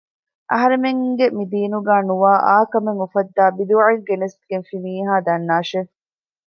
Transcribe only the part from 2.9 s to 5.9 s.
އުފައްދައި ބިދުޢައެއް ގެނެސްގެންފި މީހާ ދަންނާށޭ